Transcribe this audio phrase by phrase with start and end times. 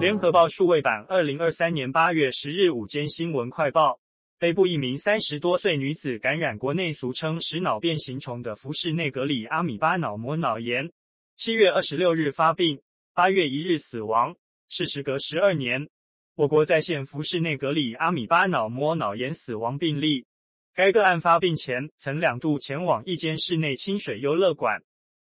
[0.00, 3.98] 联合报数位版二零二三年八月十日午间新闻快报：
[4.38, 10.92] 北部一名三十多岁女子感染国内俗称食脑变形虫的福氏内格里阿米巴脑膜脑炎，
[11.34, 12.80] 七月二十六日发病，
[13.12, 14.36] 八月一日死亡，
[14.68, 15.88] 是时隔十二年，
[16.36, 20.26] 我国再现福氏内格里阿米巴脑膜脑炎死亡病例。
[20.74, 24.80] 该个案发病前曾两度前往一间室内清水优乐馆，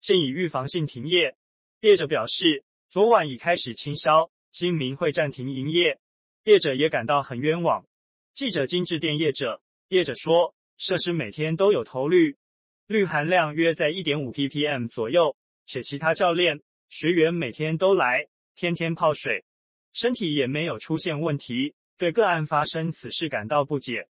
[0.02, 1.34] 现已预防性停业。
[1.80, 6.00] 业者表示，昨晚已开始清消，今明会暂停营业。
[6.42, 7.86] 业者也感到很冤枉。
[8.34, 12.36] 记者经致电业者，业者说，设施每天都有投氯，
[12.88, 18.26] 氯含量约在一点五 ppm 左右，且其他教练、学员每天都来，
[18.56, 19.44] 天天泡水，
[19.92, 24.08] 身体也没有出现问题，对个案发生此事感到不解。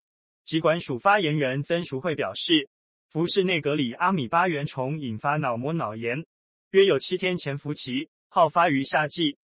[0.44, 2.68] 疾管署发言人曾淑慧表示，
[3.08, 6.26] 福氏内格里阿米巴原虫引发脑膜脑炎。
[6.72, 9.38] 约有七天潜伏期，好发于夏季。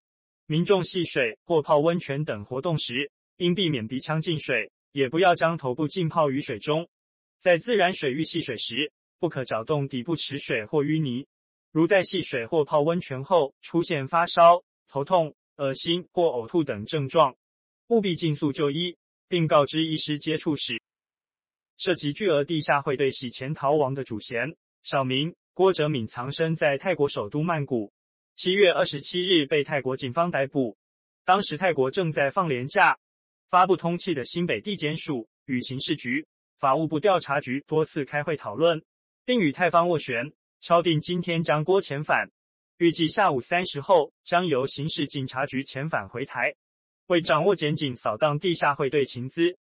[0.50, 6.88] 民众戏水或泡温泉等活动时，应避免鼻腔进水，也不要将头部浸泡于水中。
[7.38, 8.90] 在自然水域戏水时，
[9.20, 11.24] 不可搅动底部池水或淤泥。
[11.70, 17.36] 如在戏水或泡温泉后出现发烧、头痛、恶心或呕吐等症状，
[17.86, 18.96] 务必尽速就医，
[19.28, 20.82] 并告知医师接触史。
[21.78, 25.32] 涉及巨额地下汇兑洗钱逃亡的主嫌小明。
[25.54, 27.92] 郭哲敏藏身在泰国首都曼谷，
[28.42, 30.78] 七月二十七日被泰国警方逮捕。
[31.26, 32.98] 当时泰国正在放年假，
[33.50, 36.26] 发布通缉的新北地检署与刑事局、
[36.58, 38.82] 法务部调查局多次开会讨论，
[39.26, 42.30] 并与泰方斡旋，敲定今天将郭遣返，
[42.78, 46.54] 预计下午三时后将由刑事警察局遣返回台。
[47.08, 49.54] 为掌握检警扫荡地下汇兑情资，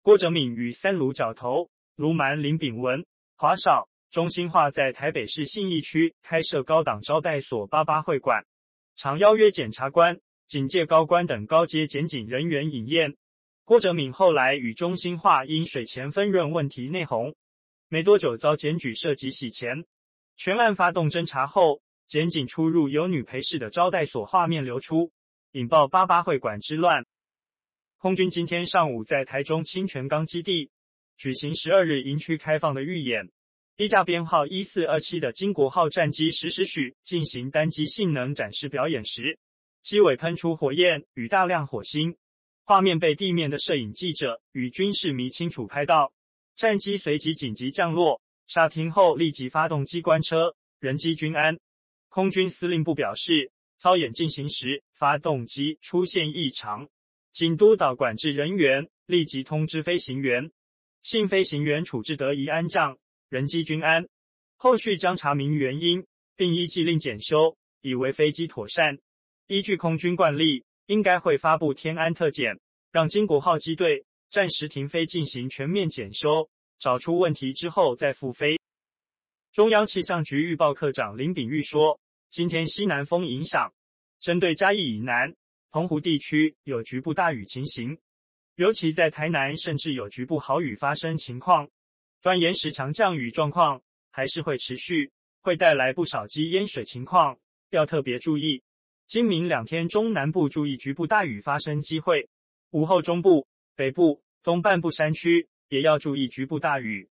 [0.00, 3.04] 郭哲敏与三卢角头、卢蛮林炳文、
[3.36, 3.90] 华少。
[4.12, 8.44] 中心化在台北市信义区开设高档招待所八八会馆，
[8.94, 13.16] 常邀约检察官、警界高官等高阶检警人员饮宴。
[13.64, 17.34] 郭哲敏后来与中心化因水钱分润问题内讧，
[17.88, 19.86] 没多久遭检举涉及洗钱。
[20.36, 25.10] 全案发动侦查后，检警出入有女陪侍的招待所画面流出，
[25.52, 27.06] 引爆八八会馆之乱。
[27.96, 30.70] 空军今天上午在台中清泉岗基地
[31.16, 33.30] 举行十二日营区开放的预演。
[33.78, 39.38] 一架编号一四二七的金国号战机十时许进行单机性能展示表演时，
[39.80, 42.14] 机尾喷出火焰与大量火星，
[42.64, 46.12] 画面被地面的摄影记者与军事迷清楚拍到。
[46.54, 51.58] 战机随即紧急降落，刹停后立即发动机关车，人机均安。
[52.10, 56.86] 空军司令部表示，操演进行时发动机出现异常，
[57.32, 60.52] 经督导管制人员立即通知飞行员，
[61.00, 62.98] 幸飞行员处置得宜安降。
[63.32, 64.06] 人机均安，
[64.58, 66.04] 后续将查明原因，
[66.36, 68.98] 并依既令检修，以为飞机妥善。
[69.46, 72.60] 依据空军惯例，应该会发布天安特检，
[72.90, 78.60] 让金国号机队暂时停飞进行全面检修，找出问题之后再复飞。
[79.50, 83.72] 中央气象局预报课长林炳玉说，今天西南风影响，
[84.20, 85.34] 针对嘉义以南、
[85.70, 87.98] 澎湖地区有局部大雨情形，
[88.56, 91.66] 尤其在台南，甚至有局部豪雨发生情况。
[92.22, 95.10] 断岩石强降雨状况还是会持续，
[95.40, 97.36] 会带来不少积淹水情况，
[97.70, 98.62] 要特别注意。
[99.08, 102.28] 今明两天中南部注意局部大雨发生机会，
[102.70, 107.10] 午后中部、北部、东半部山区也要注意局部大雨。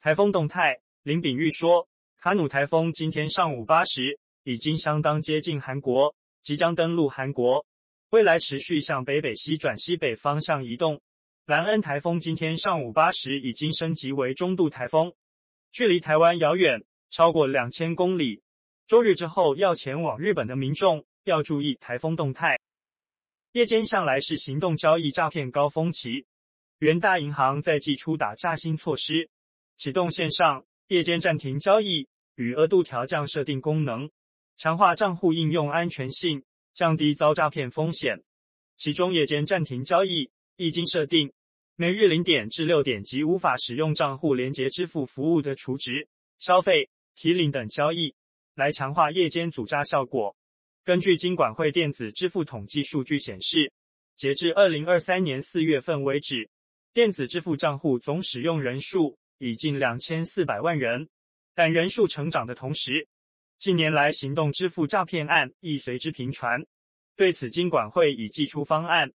[0.00, 7.66] 台风动态，林炳玉说，卡努台风今天上午八时已经相当接近韩国，即将登陆韩国，
[8.10, 11.00] 未来持续向北北西转西北方向移动。
[11.46, 15.12] 兰恩台风今天上午八时已经升级为中度台风，
[15.72, 18.44] 距离台湾遥远，超过两千公里。
[18.86, 22.60] 周日之后要前往日本的民众要注意台风动态。
[23.50, 26.26] 夜间向来是行动交易诈骗高峰期，
[26.78, 29.28] 元大银行在祭出打诈新措施，
[29.76, 34.08] 启动线上夜间暂停交易与额度调降设定功能，
[34.56, 38.22] 强化账户应用安全性，降低遭诈骗风险。
[38.76, 40.30] 其中夜间暂停交易。
[40.56, 41.32] 一经设定，
[41.76, 46.06] 每日零点至六点即无法使用账户连接支付服务的储值、
[46.38, 48.14] 消费、提领等交易，
[48.54, 50.36] 来强化夜间阻诈效果。
[50.84, 53.72] 根据金管会电子支付统计数据显示，
[54.14, 56.50] 截至二零二三年四月份为止，
[56.92, 61.08] 电子支付账户总使用人数已近两千四百万人。
[61.54, 63.08] 但人数成长的同时，
[63.58, 66.60] 近年来行动支付诈骗案亦随之频传。
[67.16, 69.12] 对此，金管会已祭出方案。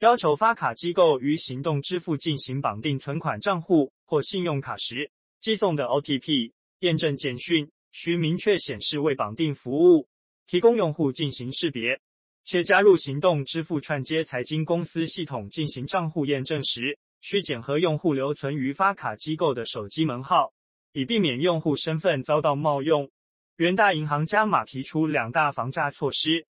[0.00, 5.10] 要求发卡机构于行动支付进行绑定存款账户或信用卡时，
[5.40, 10.06] 寄送的 OTP 验证简讯需明确显示未绑定服务，
[10.46, 12.00] 提供用户进行识别。
[12.44, 20.52] 且加入行动支付串接财经公司系统进行账户验证时，需检核用户留存于发卡机构的手机门号，
[20.92, 23.10] 以避免用户身份遭到冒用。
[23.56, 26.46] 元大银行加码提出两大防诈措施，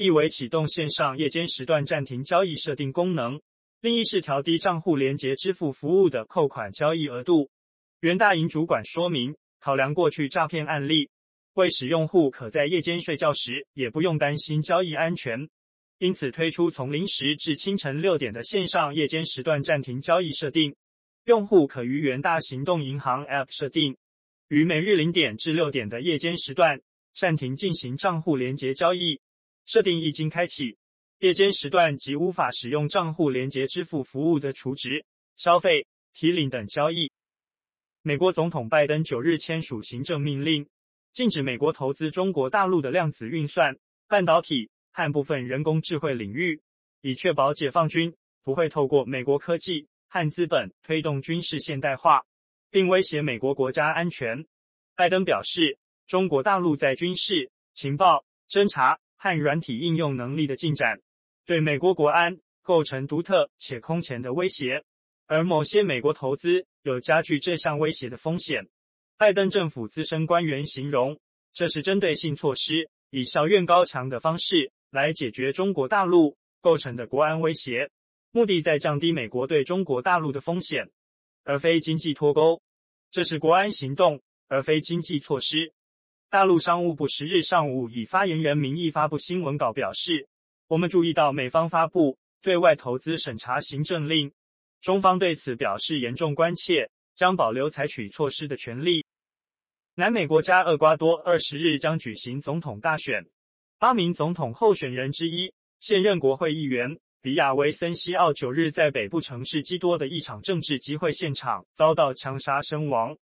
[0.00, 3.38] 一为启动线上夜间时段暂停交易设定功能，
[3.82, 7.50] 另一是调低账户连接支付服务的扣款交易额度。
[8.00, 11.10] 元大银主管说明，考量过去诈骗案例，
[11.52, 15.50] 为使用户可在夜间睡觉时也不用担心交易安全，
[15.98, 20.74] 因此推出从零时至清晨六点的线上夜间时段暂停交易设定，
[21.26, 23.98] 用户可于元大行动银行 App 设定。
[24.48, 26.80] 于每日零点至六点的夜间时段
[27.14, 29.20] 暂停进行账户连接交易，
[29.64, 30.76] 设定一经开启，
[31.18, 35.04] 夜间时段即无法使用账户连接支付服务的储值、
[35.36, 37.12] 消费、提领等交易。
[38.02, 40.68] 美国总统拜登九日签署行政命令，
[41.12, 43.76] 禁止美国投资中国大陆的量子运算、
[44.08, 46.60] 半导体和部分人工智慧领域，
[47.00, 52.24] 以确保解放军不会透过美国科技和资本推动军事现代化。
[52.72, 54.46] 并威胁美国国家安全。
[54.94, 60.98] 拜登表示，中国大陆在军事、情报、侦查和软体应用能力的进展，
[61.44, 64.82] 对美国国安构成独特且空前的威胁，
[65.26, 68.66] 而某些美国投资有加剧这项威胁的风险。
[69.18, 71.20] 拜登政府资深官员形容，
[71.52, 77.90] 这是针对性措施，以小院高墙的方式来解决中国大陆构成的国安威胁，
[78.30, 80.90] 目的在降低美国对中国大陆的风险。
[81.44, 82.62] 而非经济脱钩，
[83.10, 85.72] 这是国安行动，而非经济措施。
[86.30, 90.28] 大陆商务部十日上午以发言人名义发布新闻稿表示
[90.68, 94.30] ：“我们注意到美方发布对外投资审查行政令，
[94.80, 99.04] 中方对此表示严重关切，将保留采取措施的权利。”
[99.96, 103.26] 南美国家厄瓜多二十日将举行总统大选，
[103.80, 106.96] 八名总统候选人之一，现任国会议员。
[107.22, 113.18] 比亚维森西奥九日在北部城市基多的一场政治集会现场遭到枪杀身亡，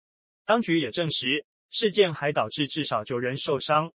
[0.43, 1.45] 当局也证实
[1.77, 3.91] 事件还导致至少九人受伤。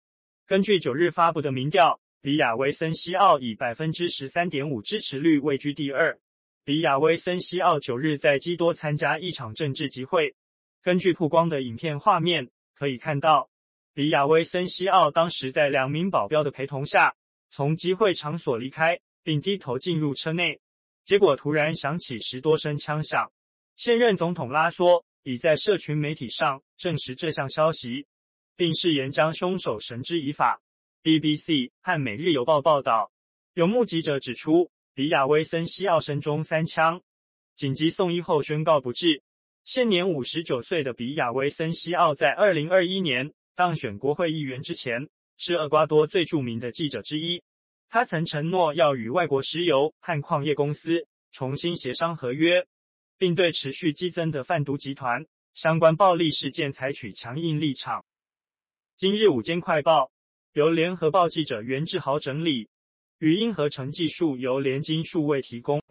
[0.47, 6.21] 根据九日发布的民调，比亚维森西奥以百分之十三点五支持率位居第二。
[6.63, 10.35] 比亚维森西奥九日在基多参加一场政治集会，
[10.83, 13.49] 根据曝光的影片画面可以看到，
[13.95, 17.15] 比亚维森西奥当时在两名保镖的陪同下
[17.49, 19.01] 从集会场所离开。
[19.23, 20.61] 并低头进入车内，
[21.05, 23.31] 结果突然响起十多声枪响。
[23.77, 28.07] 现任总统拉索已在社群媒体上证实这项消息，
[28.57, 30.61] 并誓言将凶手绳之以法。
[31.03, 33.11] BBC 和《每日邮报》报道，
[33.55, 37.01] 有目击者指出，比亚威森西奥身中三枪，
[37.55, 39.23] 紧急送医后宣告不治。
[39.65, 47.43] 现年五十九岁的比亚威森西奥在二零二一年当选国会议员之前，是厄瓜多最著名的记者之一。
[47.89, 52.67] 他曾承诺要与外国石油和矿业公司重新协商合约，
[53.21, 58.03] 并对持续激增的贩毒集团相关暴力事件采取强硬立场。
[58.97, 60.11] 今日午间快报
[60.55, 62.71] 由联合报记者袁志豪整理，
[63.19, 65.83] 语音合成技术由联金数位提供。